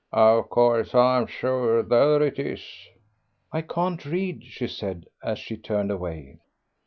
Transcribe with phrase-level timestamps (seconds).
[0.13, 2.63] "Of course I'm sure, there it is."
[3.51, 6.39] "I can't read," she said as she turned away.